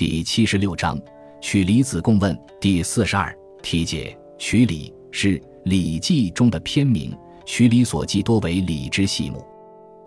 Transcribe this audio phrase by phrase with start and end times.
[0.00, 0.98] 第七十六章
[1.42, 9.44] 曲礼子贡问第四十二题解曲礼是《礼记》中的篇名，曲礼所记多为礼之细目。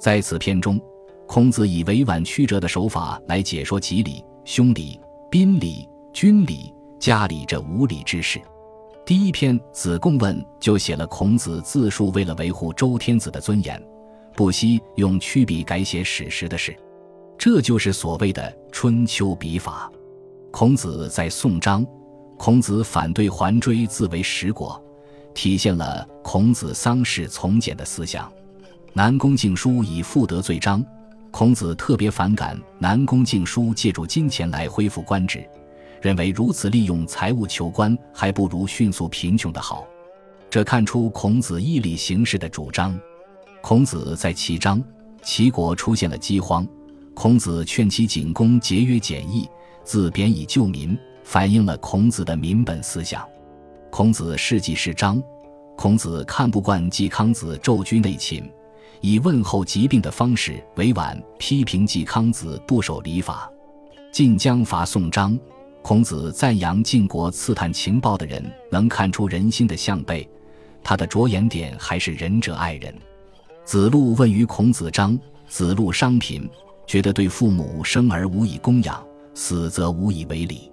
[0.00, 0.80] 在此篇中，
[1.28, 4.98] 孔子以委婉曲折的手法来解说吉礼、兄礼、
[5.30, 8.40] 宾礼、君礼、家礼这五礼之事。
[9.04, 13.78] 第一篇《子贡问》就写了孔子自述为了维护周天子的尊严，
[14.34, 16.74] 不惜用曲笔改写史实的事。
[17.44, 19.90] 这就是所谓的春秋笔法。
[20.52, 21.84] 孔子在宋章，
[22.38, 24.80] 孔子反对还追自为十国，
[25.34, 28.32] 体现了孔子丧事从简的思想。
[28.92, 30.86] 南宫敬书以父得罪章，
[31.32, 35.44] 孔子特别反感南宫敬书借助金钱来恢复官职，
[36.00, 39.84] 认为如此利用财物求官，还不如迅速贫穷的好。
[40.48, 42.96] 这看出孔子义理行事的主张。
[43.60, 44.80] 孔子在齐章，
[45.24, 46.64] 齐国出现了饥荒。
[47.14, 49.48] 孔子劝其景公节约俭易，
[49.84, 53.26] 自贬以救民，反映了孔子的民本思想。
[53.90, 55.22] 孔子事迹是章，
[55.76, 58.50] 孔子看不惯季康子骤居内寝，
[59.02, 63.48] 以问候疾病的方式委婉批评季康子不守礼法。
[64.10, 65.38] 晋江伐宋章，
[65.82, 70.26] 孔子赞扬晋国刺探情报的人能看出人心的向背，
[70.82, 72.92] 他的着眼点还是仁者爱人。
[73.64, 75.16] 子路问于孔子章，
[75.46, 76.48] 子路伤贫。
[76.86, 79.02] 觉得对父母生而无以供养，
[79.34, 80.70] 死则无以为礼。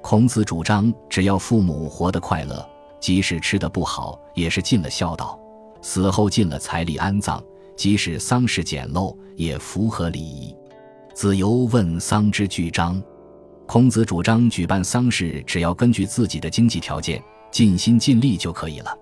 [0.00, 2.66] 孔子主张，只要父母活得快乐，
[2.98, 5.38] 即使吃得不好，也是尽了孝道；
[5.80, 7.40] 死后尽了财力安葬，
[7.76, 10.54] 即使丧事简陋，也符合礼仪。
[11.14, 13.00] 子游问丧之具章，
[13.66, 18.98] 孔子主张举办丧事，只要根据自己的经济条件，尽心尽力就可以了。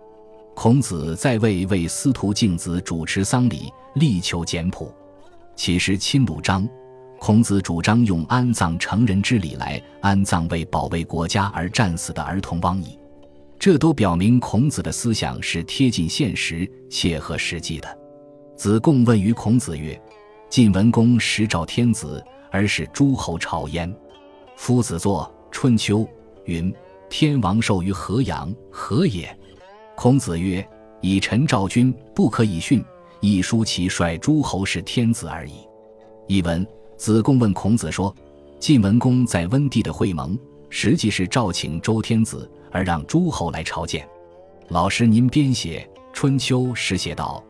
[0.55, 4.93] 孔子在位为司徒敬子主持丧礼，力求简朴。
[5.63, 6.67] 其实亲鲁章，
[7.19, 12.99] 孔子主张用安葬成人之礼来安葬为保卫国家而战死的儿童汪矣。
[13.59, 17.99] 这都表明孔子的思想是贴近现实、切合实际的。
[18.57, 20.01] 子贡问于孔子曰
[20.49, 23.95] ：“晋文公时召天子，而使诸侯朝焉。
[24.57, 25.99] 夫子作《春秋》
[26.47, 26.75] 云
[27.11, 29.29] ：‘天王寿于河阳，何也？’
[29.95, 30.67] 孔子曰
[31.03, 32.83] ：‘以臣召君，不可以训。’”
[33.21, 35.53] 一书其率诸侯是天子而已。
[36.27, 36.67] 译文：
[36.97, 38.15] 子贡问孔子说
[38.59, 40.39] ：“晋文公在温地的会盟，
[40.71, 44.09] 实际是召请周天子，而让诸侯来朝见。
[44.69, 47.45] 老师，您编写《春秋》时写道：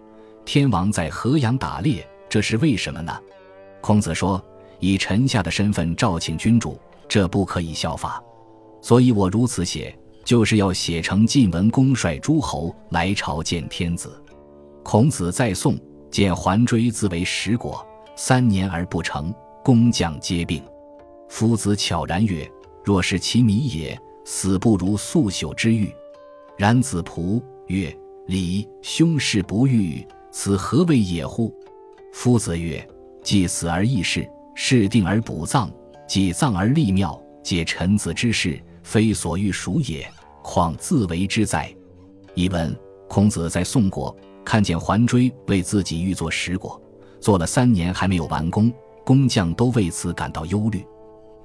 [0.44, 3.16] 天王在河阳打猎，这是为什么呢？”
[3.80, 4.42] 孔子说
[4.80, 6.78] ：“以臣下的身份召请君主，
[7.08, 8.22] 这不可以效法。
[8.82, 14.20] 所以我如此写，就是要写成晋文公率诸侯来朝见天子。”
[14.82, 15.78] 孔子在宋
[16.10, 17.86] 见桓追自为十国，
[18.16, 19.32] 三年而不成，
[19.62, 20.62] 工匠皆病。
[21.28, 22.50] 夫子悄然曰
[22.82, 25.92] ：“若是其米也，死不如速朽之欲。”
[26.58, 27.94] 然子仆曰
[28.26, 31.54] ：“礼兄事不欲，此何谓也乎？”
[32.12, 32.84] 夫子曰
[33.22, 35.70] ：“既死而易事，事定而补葬，
[36.08, 40.10] 既葬而立庙，皆臣子之事，非所欲属也，
[40.42, 41.72] 况自为之哉？”
[42.34, 42.76] 译文：
[43.08, 44.14] 孔子在宋国。
[44.44, 46.80] 看见桓追为自己预作石椁，
[47.20, 48.72] 做了三年还没有完工，
[49.04, 50.84] 工匠都为此感到忧虑。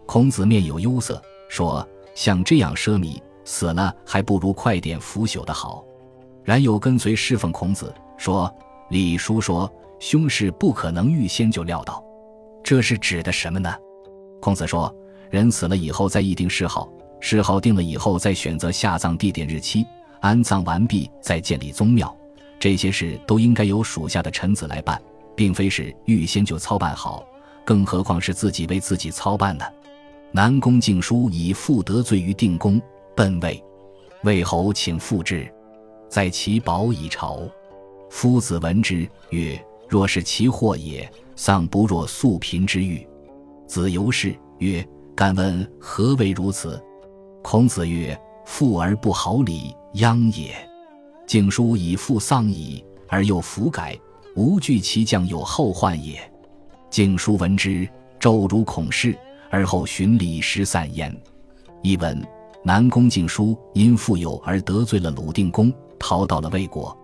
[0.06, 5.84] 孔子面有忧色，说：“像这样奢靡，死了还不如快点腐朽的好。”
[6.44, 8.54] 冉有跟随侍奉孔子，说
[8.90, 12.04] ：“礼书说凶事不可能预先就料到，
[12.64, 13.74] 这是指的什么呢？”
[14.40, 14.94] 孔子说
[15.30, 16.88] ：“人死了以后再议定谥号，
[17.20, 19.86] 谥号定了以后再选择下葬地点日期，
[20.22, 22.16] 安葬完毕再建立宗庙。”
[22.66, 25.00] 这些事都应该由属下的臣子来办，
[25.36, 27.24] 并非是预先就操办好，
[27.64, 29.64] 更何况是自己为自己操办呢？
[30.32, 32.82] 南宫敬书以父得罪于定公，
[33.16, 33.64] 奔魏，
[34.24, 35.48] 魏侯请复之，
[36.10, 37.40] 在其宝以朝。
[38.10, 43.08] 夫子闻之曰：“若是其祸也，丧不若素贫之欲。”
[43.70, 44.84] 子游氏曰
[45.16, 46.84] ：“敢问何为如此？”
[47.46, 50.52] 孔子曰：“富而不好礼，殃也。”
[51.26, 54.00] 敬书以父丧矣，而又弗改，
[54.36, 56.20] 无惧其将有后患也。
[56.90, 57.88] 敬书闻之，
[58.20, 59.18] 骤如恐事，
[59.50, 61.16] 而后循礼失散焉。
[61.82, 62.24] 译文：
[62.64, 66.96] 南宫敬书因富有而得罪了鲁定公，逃到了魏国。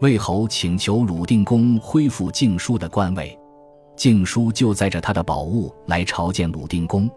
[0.00, 3.38] 魏侯请求鲁定公恢复敬书的官位，
[3.96, 7.08] 敬书就载着他的宝物来朝见鲁定公。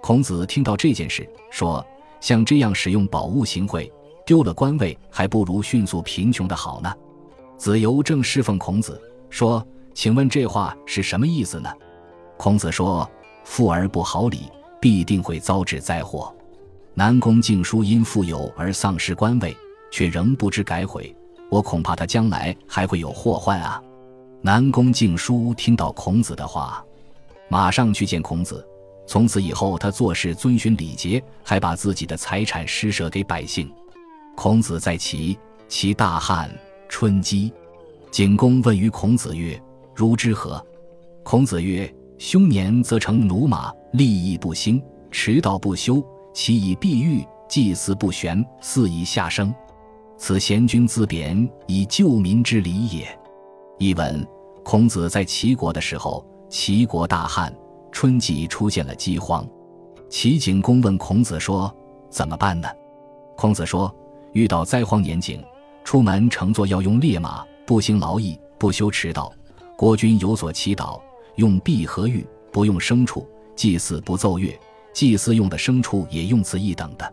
[0.00, 1.84] 孔子听到这件事，说：
[2.20, 3.90] 像这样使用宝物行贿。
[4.28, 6.94] 丢了官位，还不如迅速贫穷的好呢。
[7.56, 11.70] 子游正侍奉孔子，说：“请问这话是什么意思呢？”
[12.36, 13.10] 孔子说
[13.42, 14.40] ：“富而不好礼，
[14.78, 16.30] 必定会遭致灾祸。
[16.92, 19.56] 南宫敬书因富有而丧失官位，
[19.90, 21.16] 却仍不知改悔，
[21.50, 23.82] 我恐怕他将来还会有祸患啊！
[24.42, 26.84] 南宫敬书听到孔子的话，
[27.48, 28.62] 马上去见孔子。
[29.06, 33.72] 从此以后，他做事遵循礼节，还把自己的财产施舍给百姓。
[34.40, 35.36] 孔子在齐，
[35.66, 36.48] 齐大旱，
[36.88, 37.52] 春饥。
[38.12, 39.60] 景公问于孔子曰
[39.96, 40.64] ：“如之何？”
[41.24, 44.80] 孔子曰：“凶年则成驽马，利益不兴，
[45.10, 46.00] 迟道不修。”
[46.32, 49.52] 其以避欲，祭祀不玄，祀以下生，
[50.16, 53.08] 此贤君自贬以救民之礼也。
[53.76, 54.24] 译文：
[54.62, 57.52] 孔子在齐国的时候，齐国大旱，
[57.90, 59.44] 春季出现了饥荒。
[60.08, 61.76] 齐景公问孔子说
[62.08, 62.68] ：“怎么办呢？”
[63.36, 63.92] 孔子说
[64.38, 65.42] ：“遇到灾荒年景，
[65.82, 69.32] 出门乘坐要用烈马，不兴劳役，不修驰道。
[69.76, 71.00] 国君有所祈祷，
[71.34, 73.26] 用璧和玉，不用牲畜，
[73.56, 74.56] 祭祀不奏乐。”
[74.94, 77.12] 祭祀用的牲畜也用此一等的，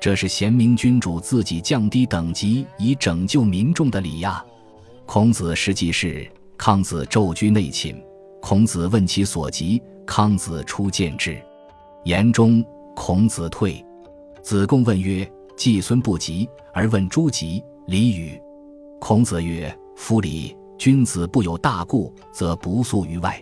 [0.00, 4.44] 这是贤明君主自己降低等级以拯救民众的礼呀。
[5.06, 8.00] 孔子实际是康子昼居内寝，
[8.40, 11.40] 孔子问其所及，康子出见之。
[12.04, 12.64] 言中，
[12.94, 13.84] 孔子退。
[14.42, 18.40] 子贡问曰：“季孙不及而问诸疾，礼与？”
[19.00, 23.32] 孔子曰：“夫礼，君子不有大故，则不诉于外；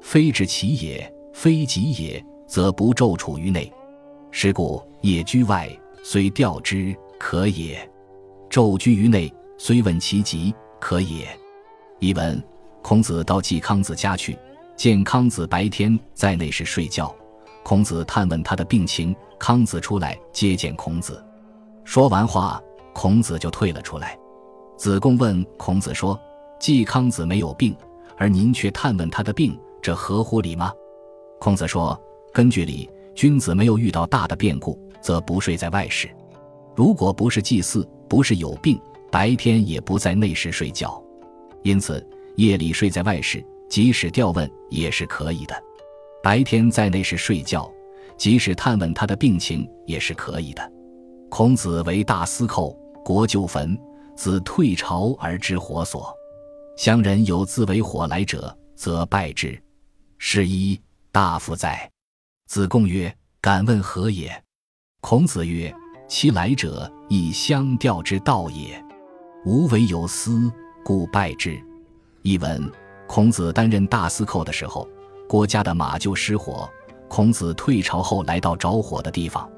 [0.00, 3.72] 非至其也，非疾也。”则不昼处于内，
[4.30, 5.68] 是故夜居外，
[6.04, 7.76] 虽调之可也；
[8.48, 11.26] 昼居于内，虽问其疾可也。
[11.98, 12.40] 译文：
[12.82, 14.38] 孔子到季康子家去，
[14.76, 17.12] 见康子白天在内室睡觉，
[17.64, 21.20] 孔子探问他的病情，康子出来接见孔子，
[21.86, 22.60] 说完话，
[22.92, 24.18] 孔子就退了出来。
[24.76, 26.20] 子贡问孔子说
[26.58, 27.74] ：“季康子没有病，
[28.18, 30.72] 而您却探问他的病，这合乎理吗？”
[31.40, 31.98] 孔子说。
[32.32, 36.06] 根据礼，君子没有遇到大的变故，则不睡在外室；
[36.74, 38.78] 如果不是祭祀，不是有病，
[39.10, 41.02] 白天也不在内室睡觉。
[41.62, 45.54] 因此，夜里睡在外室，即使调问也是可以的；
[46.22, 47.72] 白天在内室睡觉，
[48.18, 50.72] 即使探问他的病情也是可以的。
[51.28, 53.78] 孔子为大司寇，国就焚，
[54.16, 56.14] 子退朝而知火所。
[56.76, 59.60] 乡人有自为火来者，则拜之。
[60.18, 60.80] 是一
[61.10, 61.90] 大夫在。
[62.46, 64.30] 子贡曰：“敢问何也？”
[65.02, 65.74] 孔子曰
[66.08, 68.82] ：“其来者，以相吊之道也。
[69.44, 70.50] 吾为有司，
[70.84, 71.60] 故拜之。”
[72.22, 72.70] 译文：
[73.06, 74.88] 孔子担任大司寇的时候，
[75.28, 76.68] 国家的马厩失火，
[77.08, 79.50] 孔子退朝后来到着火的地方，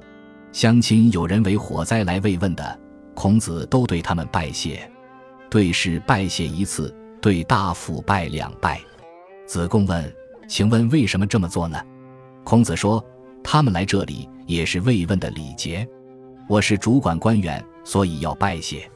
[0.53, 2.79] 乡亲有人为火灾来慰问的，
[3.15, 4.91] 孔子都对他们拜谢。
[5.51, 8.81] 对事拜谢一次，对大夫拜两拜。
[9.47, 10.15] 子贡问
[10.49, 11.79] ：“请问为什么这么做呢？”
[12.45, 13.05] 孔子说
[13.45, 15.87] ：“他们来这里也是慰问的礼节。
[16.49, 18.91] 我是主管官员，所以要拜谢。”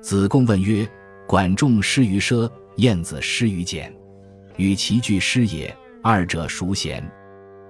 [0.00, 0.86] 子贡问曰
[1.26, 3.94] ：“管仲失于奢，晏子失于俭，
[4.56, 7.02] 与其俱失也，二者孰贤？”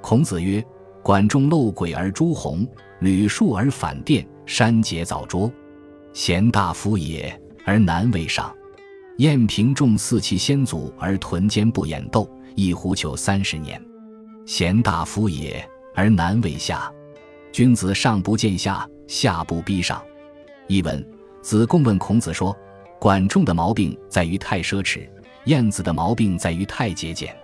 [0.02, 0.64] 孔子曰
[1.02, 2.66] ：“管仲漏轨而诛鸿，
[3.00, 5.50] 履数而反殿，删节早拙，
[6.12, 8.54] 贤大夫也，而难为上。
[9.16, 13.82] 晏平仲祀其先祖而屯坚不掩斗，一狐裘三十年。”
[14.46, 15.64] 贤大夫也，
[15.94, 16.90] 而难为下。
[17.52, 20.02] 君子上不见下，下不逼上。
[20.68, 21.04] 译文：
[21.42, 22.56] 子贡问孔子说
[23.00, 25.08] ：“管仲的毛病在于太奢侈，
[25.44, 27.34] 晏子的毛病在于太节俭。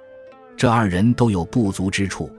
[0.56, 2.30] 这二人都有不足之处，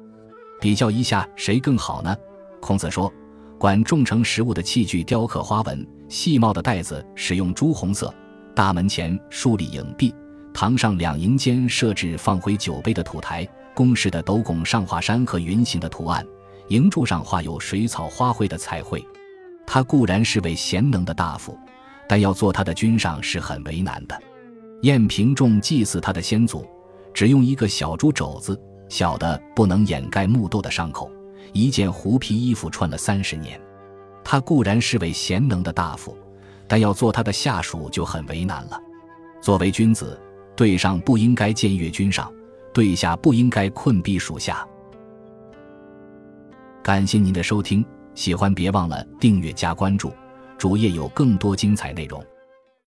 [0.59, 2.15] 比较一下谁更好呢？”
[2.59, 3.11] 孔子说
[3.59, 8.13] ：“管仲盛食物的器具雕刻花纹，细帽的带子使用朱红色，
[8.55, 10.13] 大门前竖立影壁，
[10.53, 16.25] 堂上两楹间设置放回酒杯的土台。”宫室的斗拱上画山和云形的图案，
[16.69, 19.05] 楹柱上画有水草花卉的彩绘。
[19.67, 21.55] 他固然是位贤能的大夫，
[22.09, 24.19] 但要做他的君上是很为难的。
[24.81, 26.65] 晏平仲祭祀他的先祖，
[27.13, 28.59] 只用一个小猪肘子，
[28.89, 31.11] 小的不能掩盖木豆的伤口，
[31.53, 33.59] 一件狐皮衣服穿了三十年。
[34.23, 36.17] 他固然是位贤能的大夫，
[36.67, 38.81] 但要做他的下属就很为难了。
[39.41, 40.19] 作为君子，
[40.55, 42.31] 对上不应该僭越君上。
[42.73, 44.63] 对下不应该困逼属下。
[46.83, 50.13] 感谢您的收听，喜欢别忘了订阅加关注，
[50.59, 52.23] 主页有更多精彩内容。